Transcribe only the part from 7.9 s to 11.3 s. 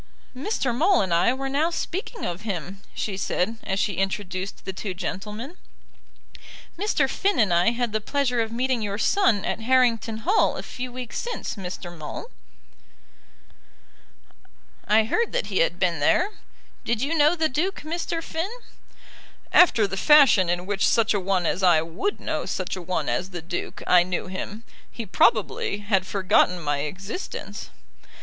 the pleasure of meeting your son at Harrington Hall a few weeks